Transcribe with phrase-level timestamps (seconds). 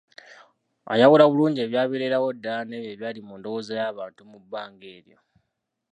[0.93, 5.17] Ayawula bulungi ebyabeererawo ddala n'ebyo ebyali mu ndowooza y'abantu mu bbanga eryo?